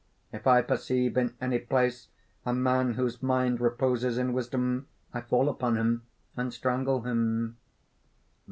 If 0.33 0.47
I 0.47 0.63
perceive 0.63 1.15
in 1.15 1.35
any 1.39 1.59
place 1.59 2.07
a 2.43 2.55
man 2.55 2.95
whose 2.95 3.21
mind 3.21 3.61
reposes 3.61 4.17
in 4.17 4.33
wisdom, 4.33 4.87
I 5.13 5.21
fall 5.21 5.47
upon 5.47 5.77
him, 5.77 6.01
and 6.35 6.51
strangle 6.51 7.03
him." 7.03 7.57